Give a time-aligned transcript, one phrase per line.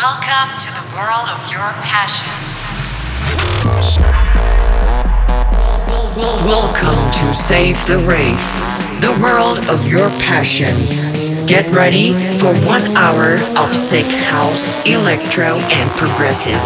[0.00, 2.30] Welcome to the world of your passion.
[6.46, 8.38] Welcome to Save the Rave,
[9.00, 10.72] the world of your passion.
[11.48, 16.62] Get ready for one hour of sick house, electro, and progressive.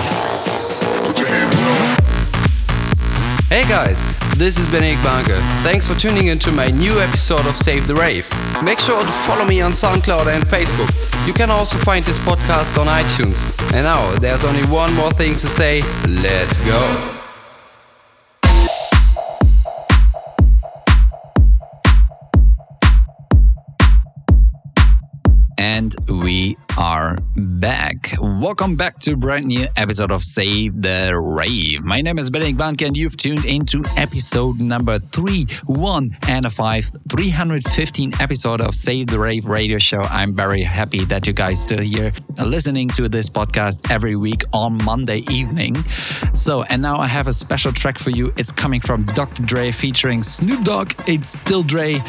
[3.48, 4.11] Hey guys,
[4.42, 5.38] this is Benedict Banke.
[5.62, 8.28] Thanks for tuning into my new episode of Save the Rave.
[8.64, 10.90] Make sure to follow me on SoundCloud and Facebook.
[11.28, 13.44] You can also find this podcast on iTunes.
[13.72, 17.18] And now, there's only one more thing to say let's go.
[25.56, 28.08] And we are back.
[28.20, 31.84] Welcome back to a brand new episode of Save the Rave.
[31.84, 36.50] My name is Benedict Banke and you've tuned into episode number 3, 1 and a
[36.50, 40.00] 5, 315 episode of Save the Rave radio show.
[40.00, 42.10] I'm very happy that you guys still here
[42.44, 45.76] listening to this podcast every week on Monday evening.
[46.34, 48.32] So, and now I have a special track for you.
[48.36, 49.44] It's coming from Dr.
[49.44, 50.94] Dre featuring Snoop Dogg.
[51.06, 52.00] It's Still Dre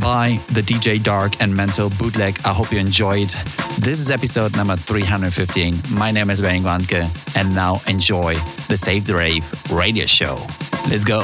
[0.00, 2.40] by the DJ Dark and Mentol Bootleg.
[2.44, 3.30] I hope you enjoyed.
[3.78, 5.98] This is episode number 315.
[5.98, 8.34] My name is Benny Banke, and now enjoy
[8.68, 10.36] the Save the Rave radio show.
[10.88, 11.22] Let's go.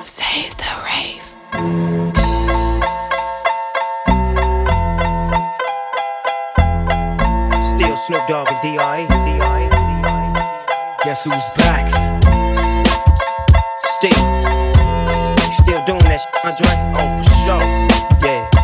[0.00, 1.24] Save the Rave.
[7.64, 9.06] Still Snoop Dogg and D.I.
[9.24, 9.68] D.I.
[9.68, 10.98] D.I.
[11.04, 11.85] Guess who's back?
[16.16, 16.92] That shit, Andre?
[16.96, 18.28] Oh, for sure.
[18.28, 18.55] Yeah.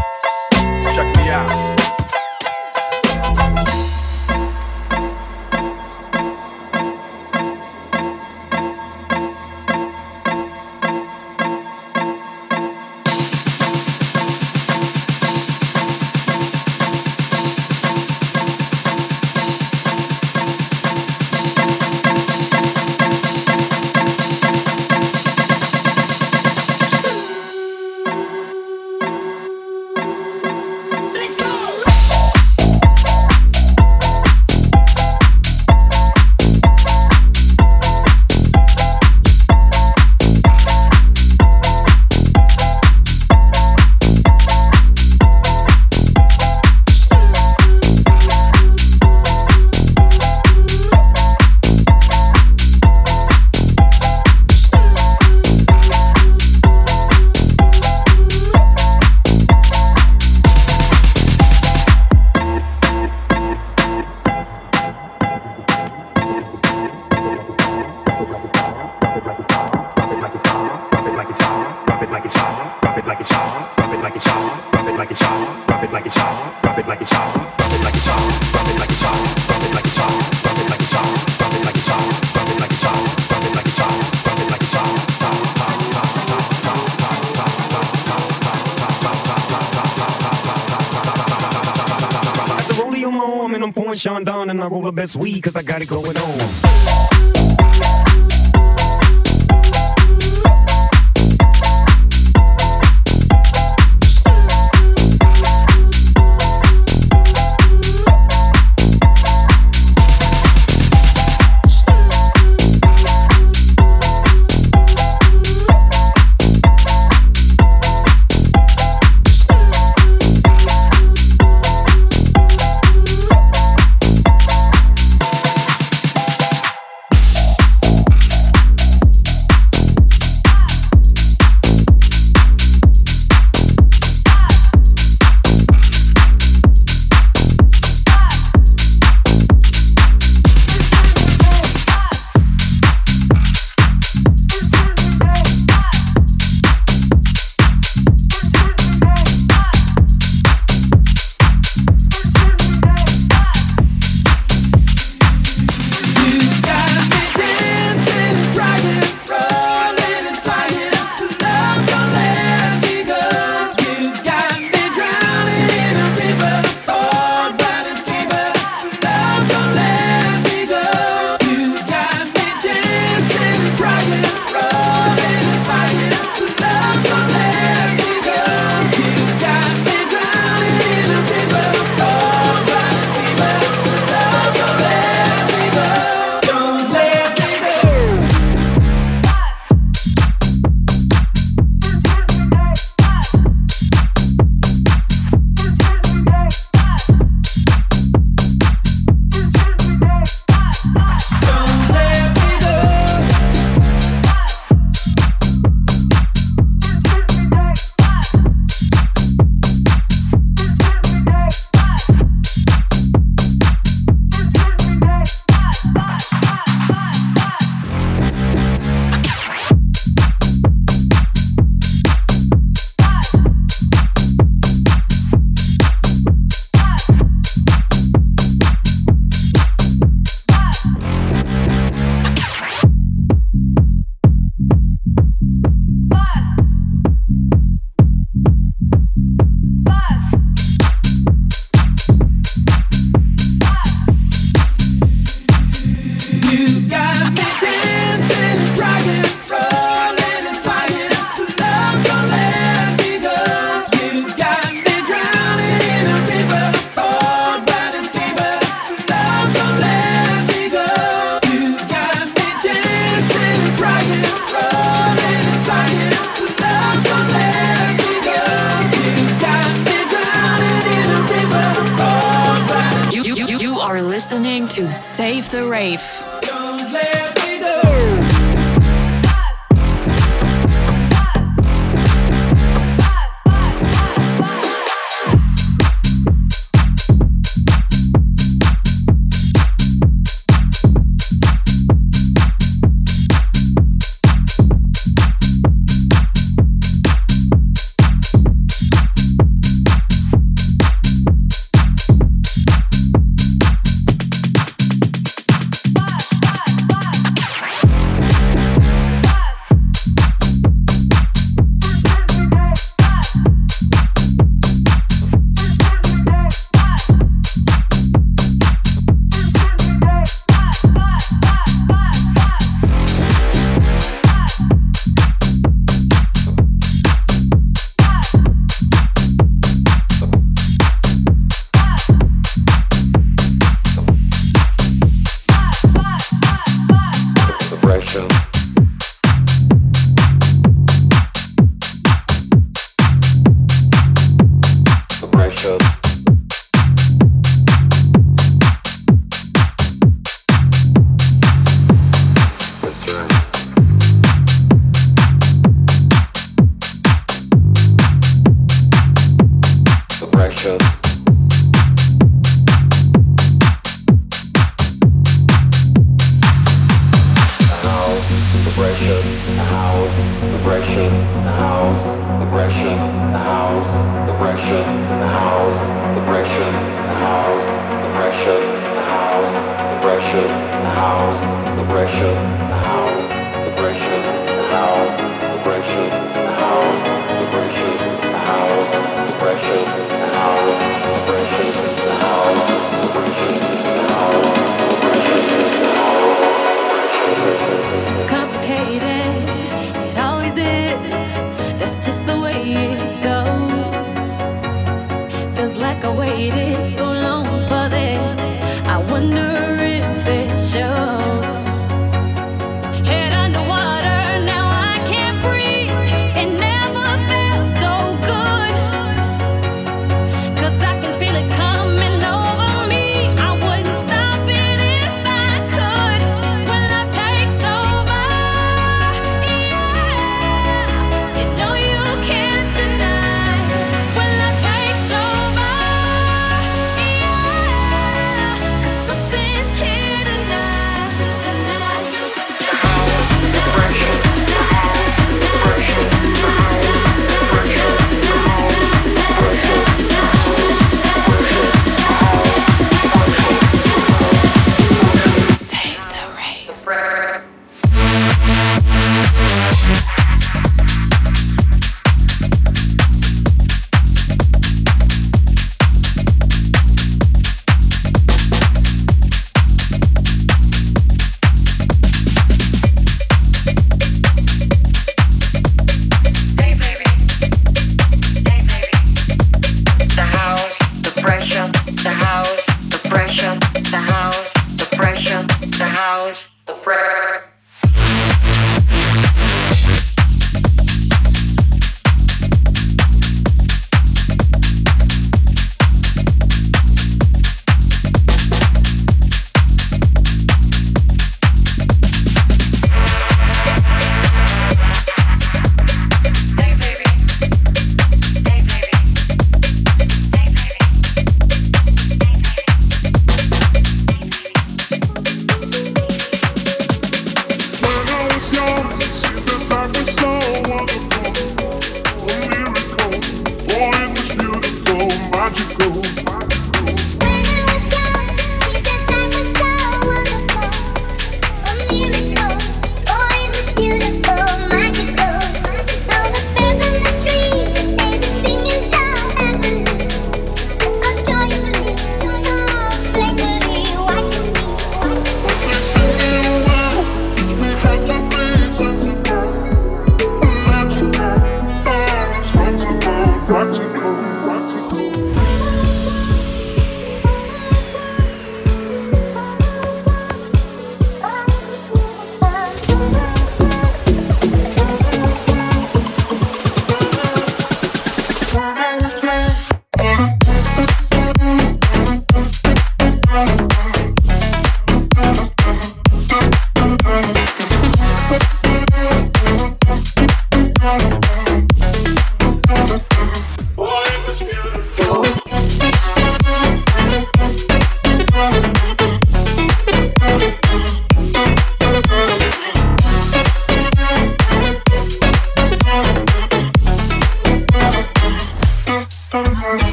[94.63, 96.62] I roll the best weed cause I got it going on.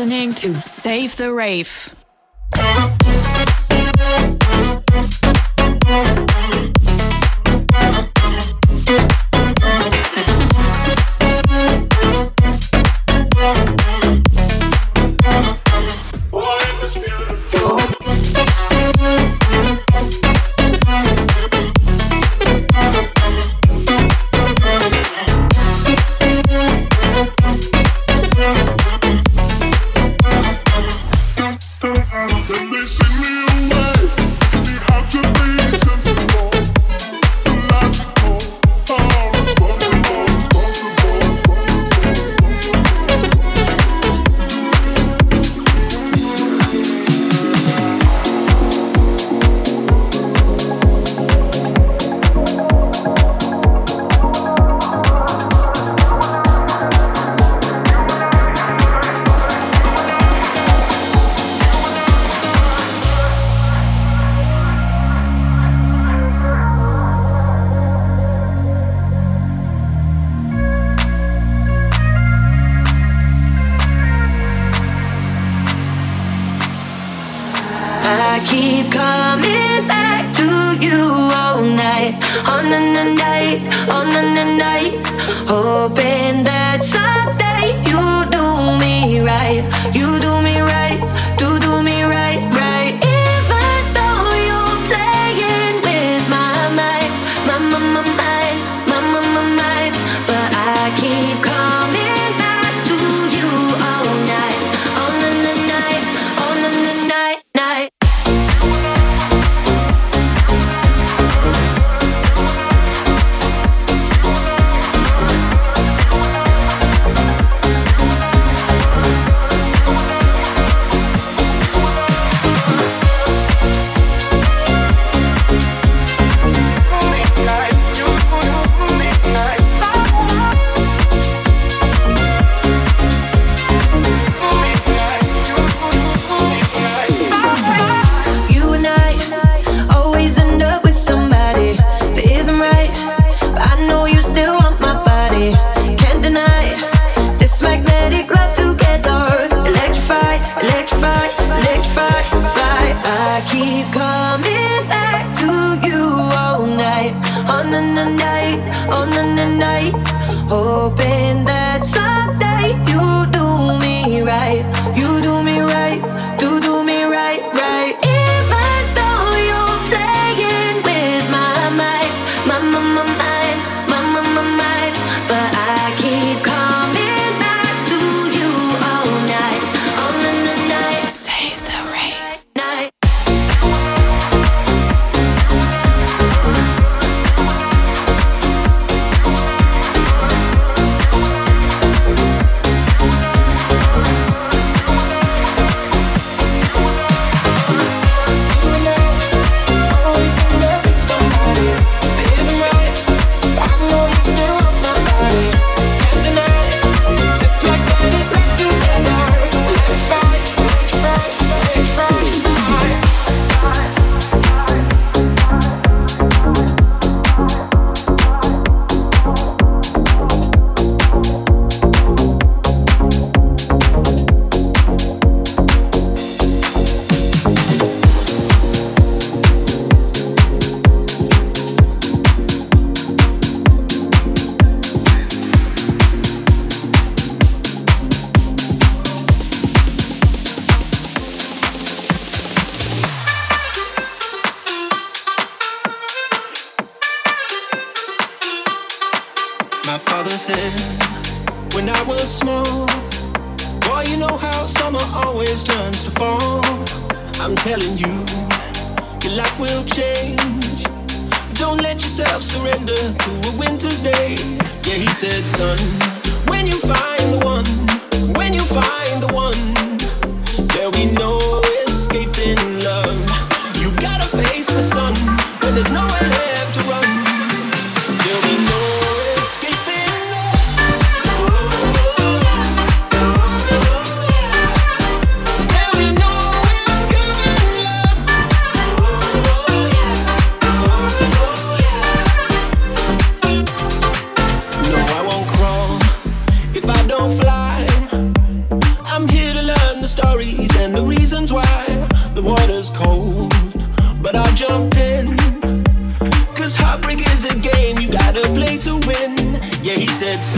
[0.00, 1.99] Listening to Save the Rave.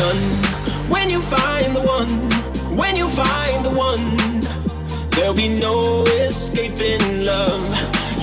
[0.02, 0.18] sun.
[0.94, 2.10] When you find the one,
[2.76, 4.04] when you find the one,
[5.10, 7.64] there'll be no escaping love.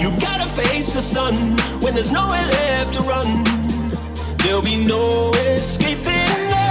[0.01, 1.35] You gotta face the sun
[1.81, 3.29] when there's nowhere left to run.
[4.41, 6.67] There'll be no escaping love.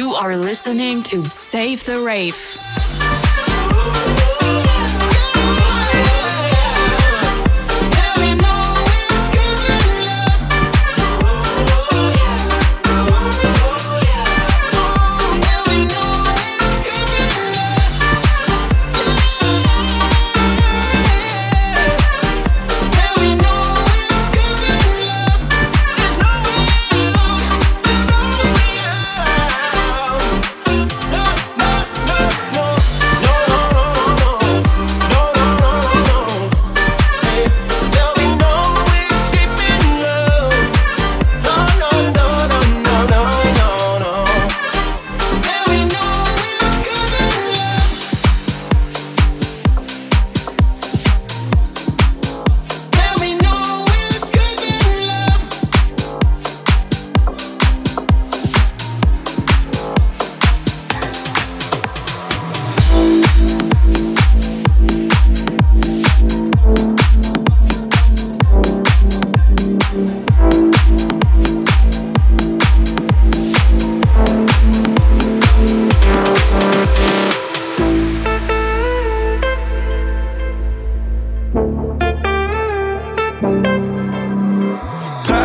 [0.00, 2.61] You are listening to Save the Rave.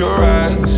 [0.00, 0.69] your eyes.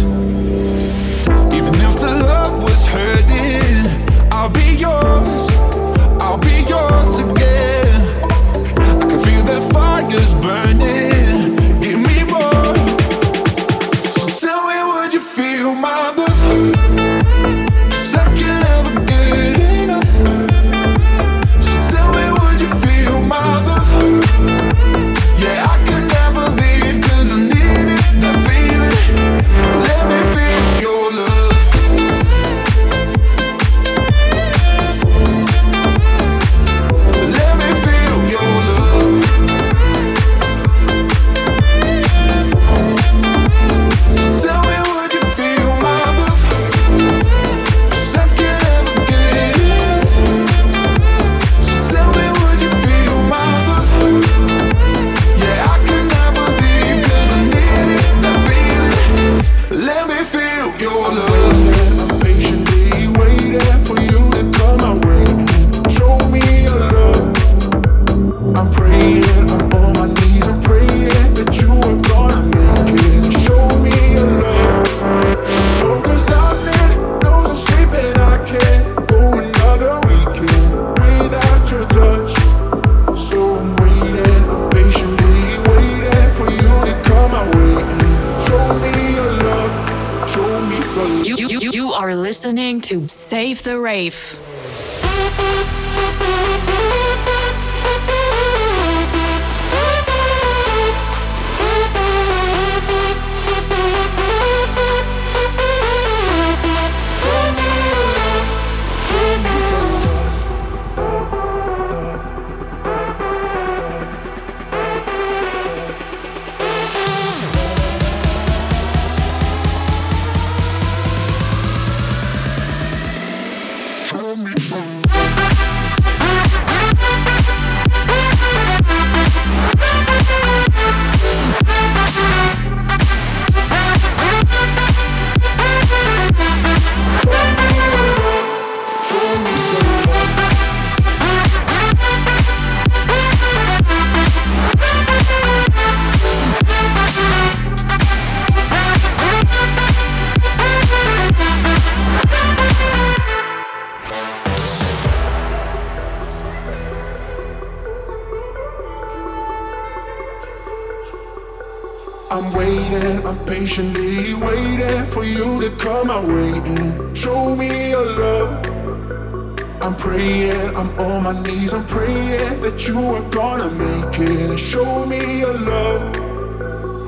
[171.32, 176.02] My knees, I'm praying that you are gonna make it and show me your love.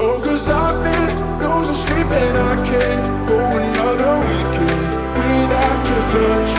[0.01, 6.51] Oh, cause I've been losing sleep and I can't go another weekend without your touch.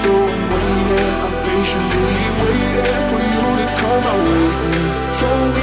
[0.00, 2.10] So I'm waiting, I'm patiently
[2.42, 4.86] waiting for you to come my way and
[5.18, 5.57] show me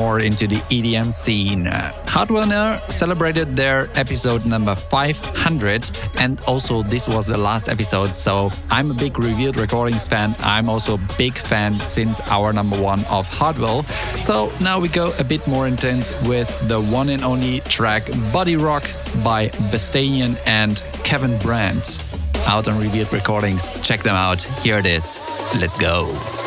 [0.00, 1.66] more into the EDM scene.
[2.08, 8.16] Hardwell celebrated their episode number 500, and also this was the last episode.
[8.16, 10.34] So I'm a big Revealed Recordings fan.
[10.38, 13.82] I'm also a big fan since our number one of Hardwell.
[14.28, 18.56] So now we go a bit more intense with the one and only track Body
[18.56, 18.84] Rock
[19.22, 22.02] by Bastanian and Kevin Brandt.
[22.46, 23.68] Out on Revealed Recordings.
[23.82, 24.40] Check them out.
[24.64, 25.20] Here it is.
[25.60, 26.39] Let's go.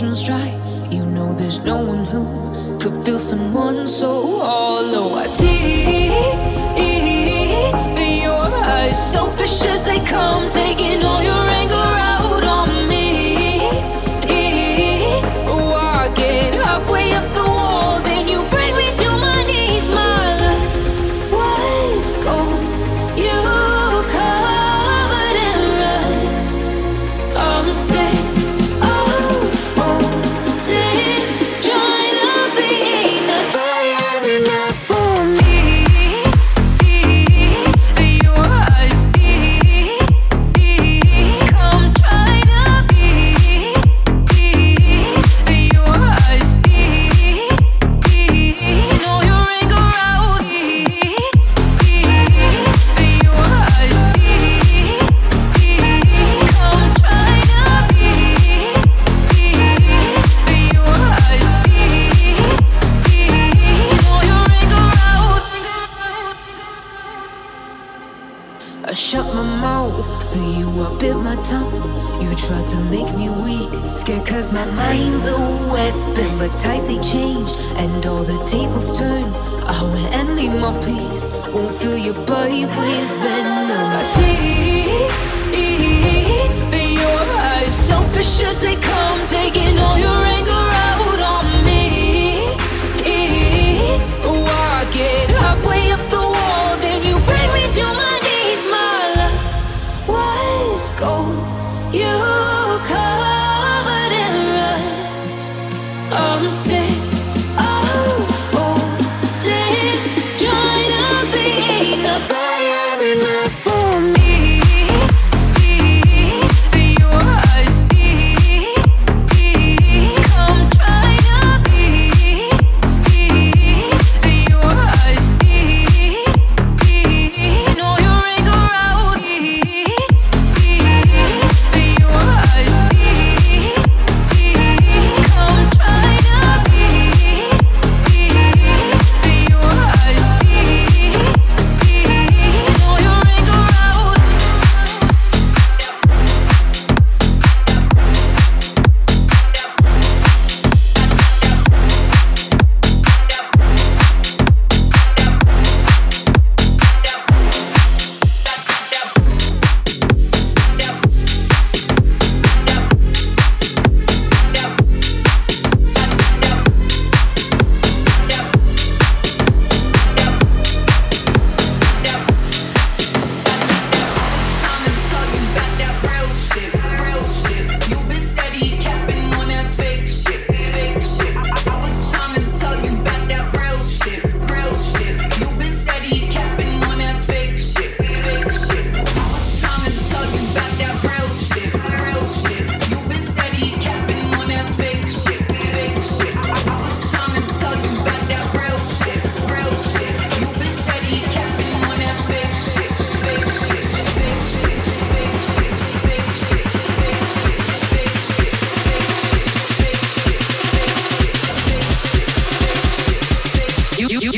[0.00, 0.48] dry.
[0.90, 2.24] You know there's no one who
[2.78, 5.16] could feel someone so hollow.
[5.16, 6.08] I see
[7.96, 11.51] that your eyes, selfish as they come, taking all your.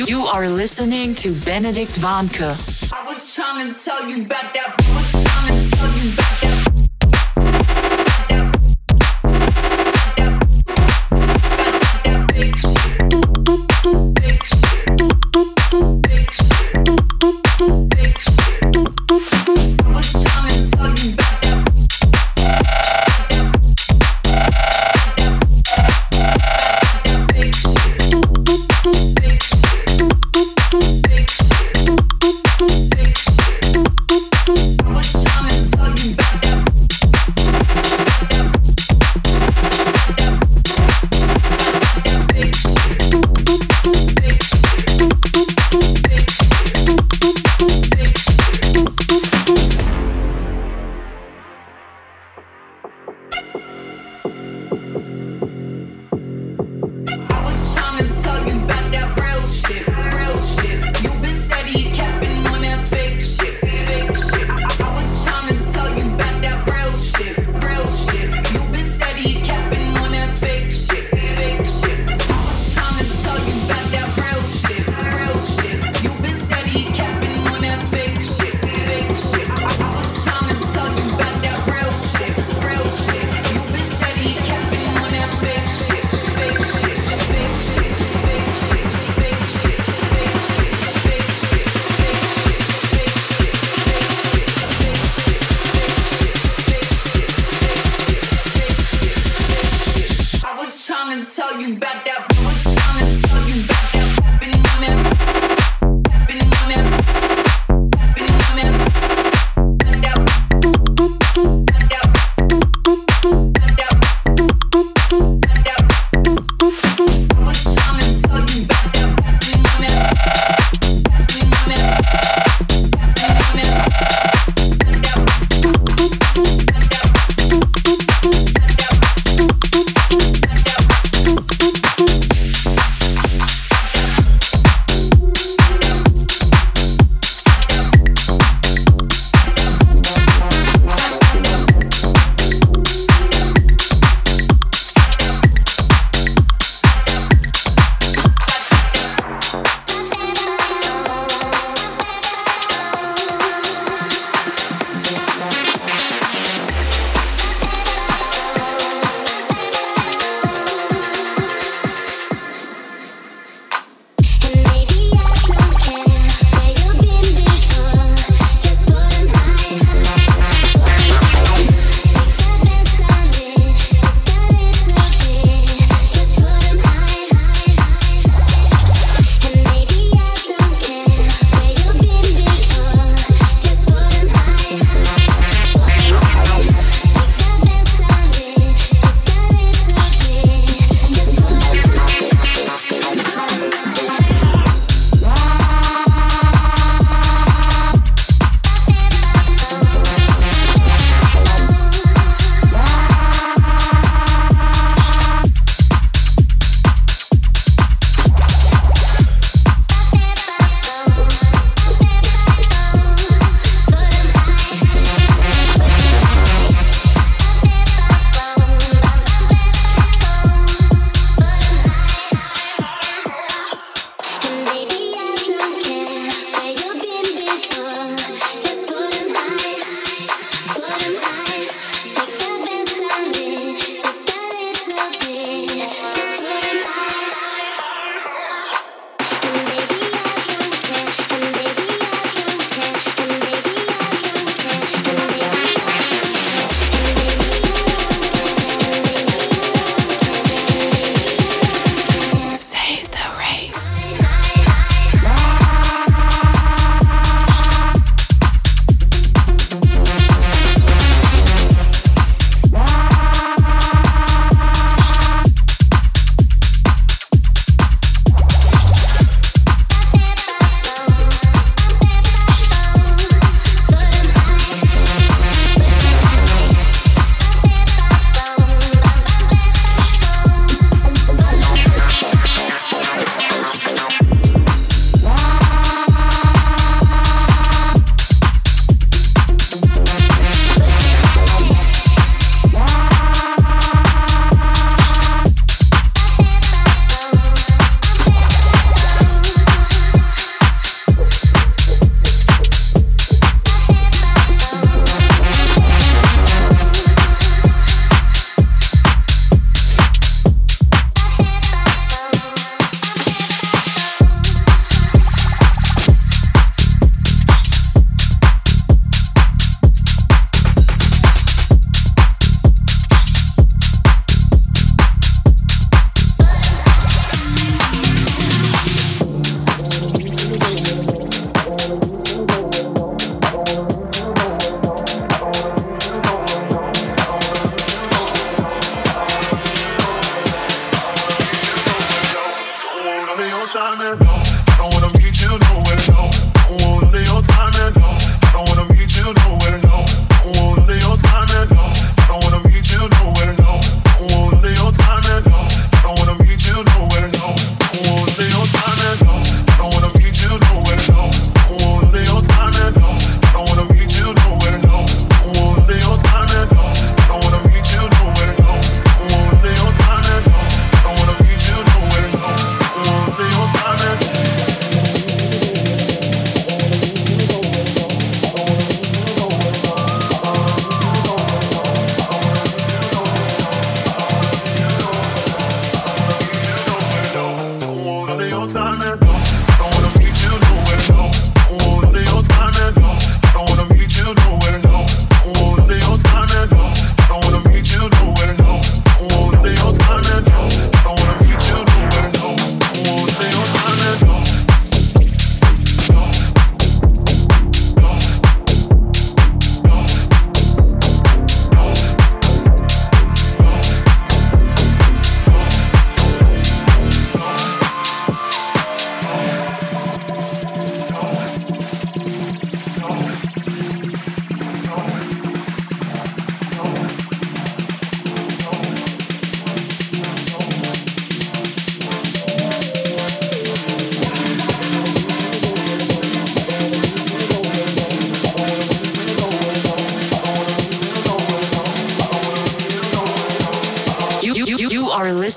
[0.06, 2.92] You, you are listening to Benedict Vanke.
[2.92, 4.74] I was trying to tell you about that.
[4.78, 6.53] I was trying to tell you about that.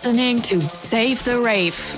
[0.06, 1.98] Listening to Save the Rave.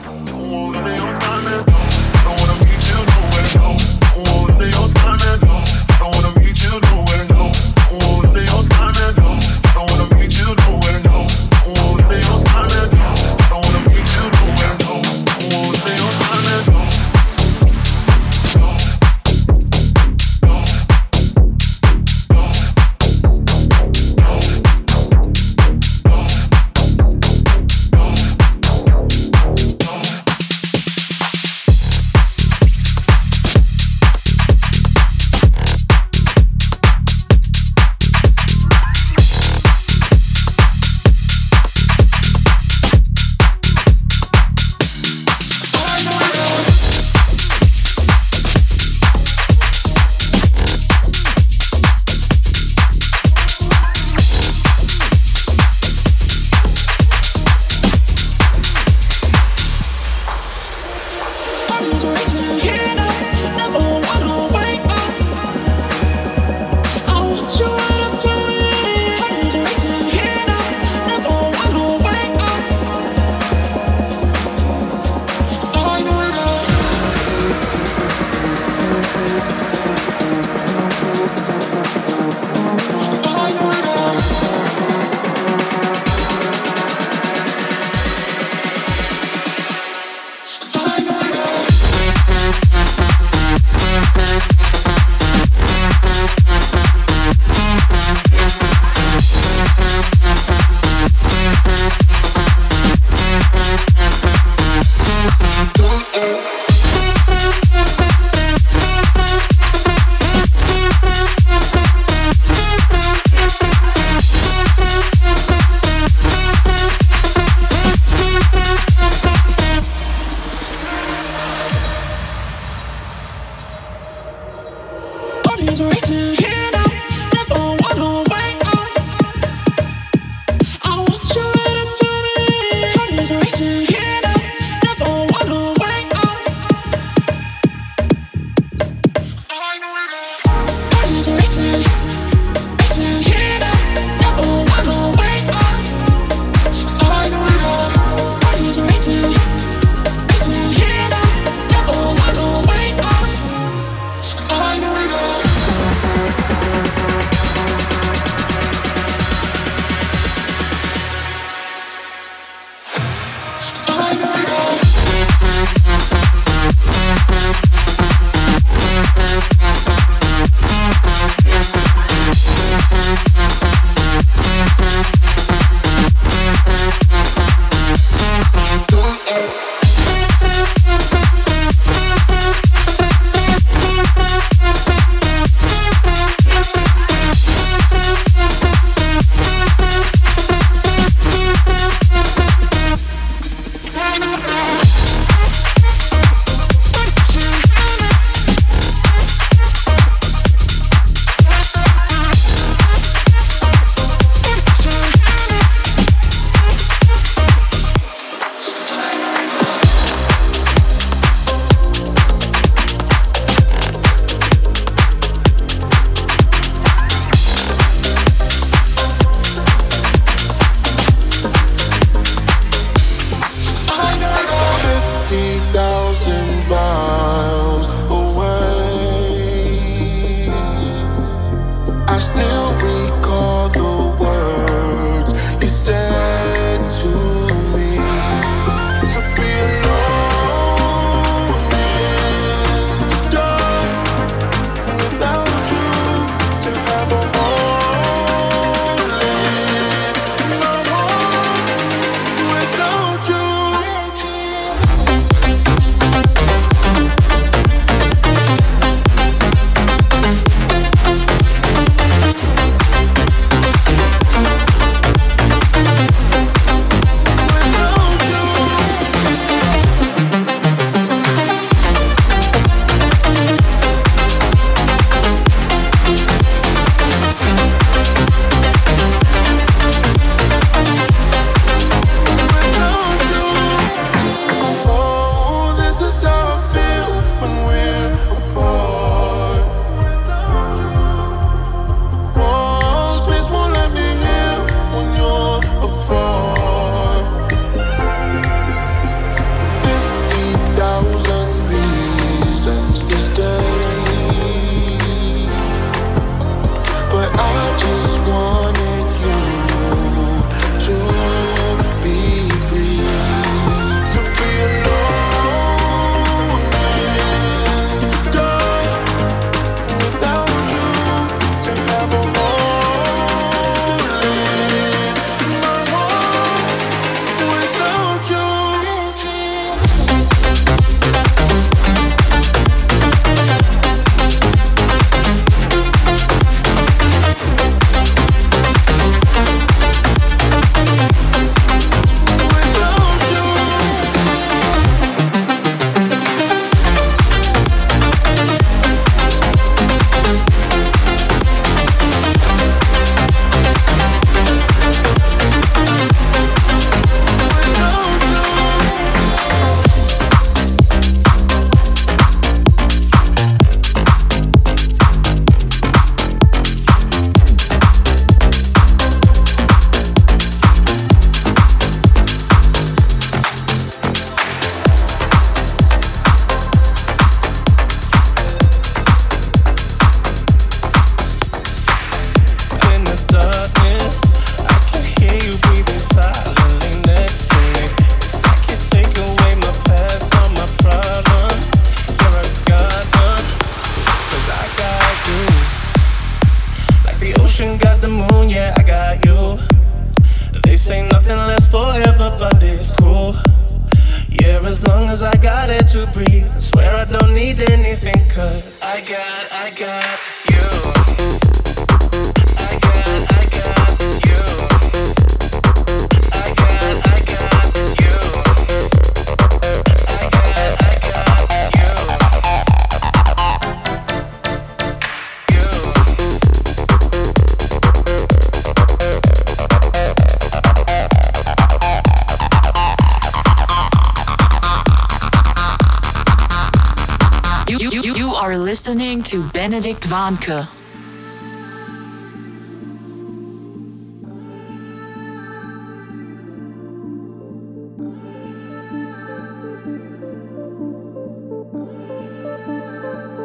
[438.89, 440.67] Listening to Benedict Vanke.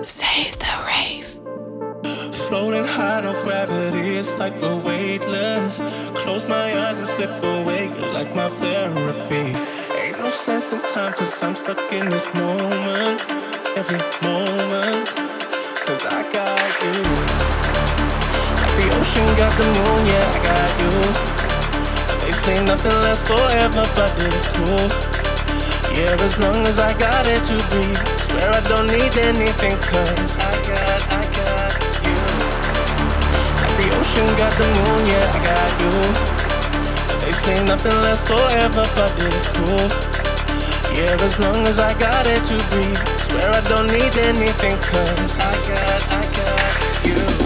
[0.02, 1.26] Save the rave.
[2.48, 5.82] Floating high, no gravity, it's like we're weightless.
[6.22, 9.52] Close my eyes and slip away, like my therapy.
[10.00, 12.63] Ain't no sense in time, cause I'm stuck in this moment.
[22.84, 24.86] Nothing lasts forever, but it's cool.
[25.96, 28.04] Yeah, as long as I got it to breathe.
[28.20, 31.72] Swear I don't need anything, cause I got, I got
[32.04, 32.18] you.
[33.56, 35.96] Like the ocean got the moon, yeah, I got you.
[37.24, 39.88] They say nothing lasts forever, but it's cool.
[40.92, 43.00] Yeah, as long as I got it to breathe.
[43.16, 47.43] Swear I don't need anything, cause I got, I got you.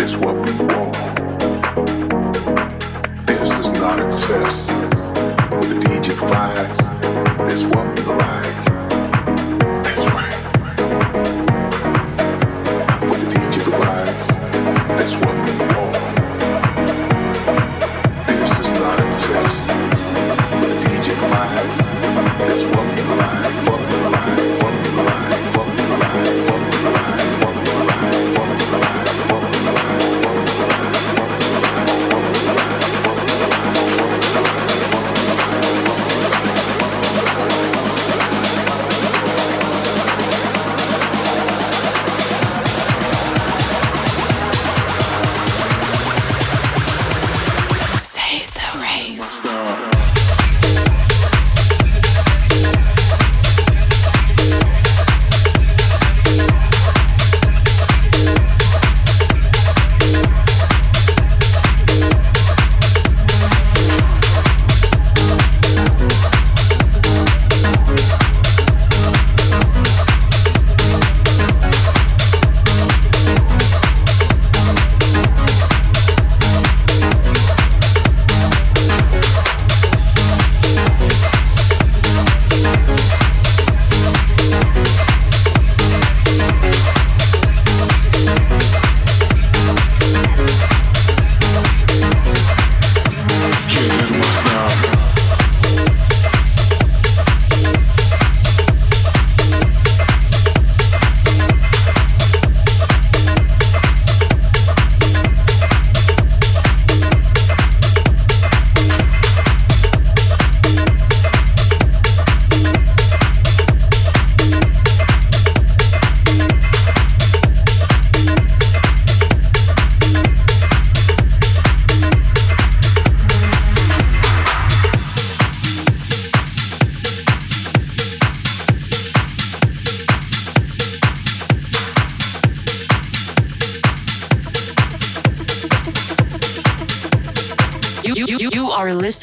[0.00, 0.94] It's what we want.
[3.26, 4.68] This is not a test.
[4.68, 6.78] The DJ provides.
[7.52, 8.67] It's what we like.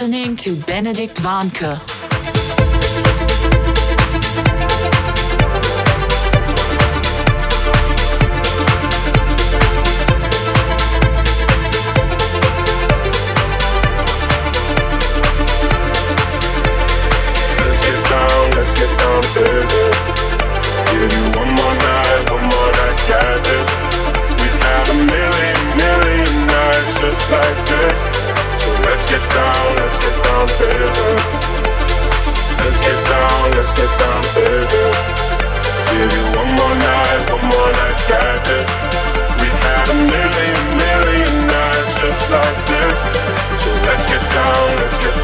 [0.06, 1.95] Listening to Benedict Vanke.
[33.76, 34.24] Get down.
[35.92, 38.00] Give you one more night, one more night,
[38.48, 38.68] this.
[39.40, 42.98] We've had a million, million nights just like this.
[43.62, 45.16] So let's get down, let's get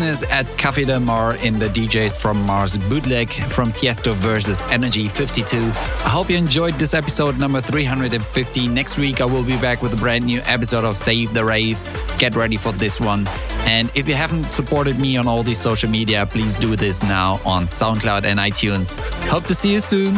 [0.00, 5.08] business at Café Del Mar in the DJs from Mars bootleg from Tiesto versus Energy
[5.08, 5.58] 52.
[5.58, 8.68] I hope you enjoyed this episode number 350.
[8.68, 11.78] Next week I will be back with a brand new episode of Save the Rave.
[12.16, 13.28] Get ready for this one.
[13.66, 17.38] And if you haven't supported me on all these social media, please do this now
[17.44, 18.98] on SoundCloud and iTunes.
[19.28, 20.14] Hope to see you soon.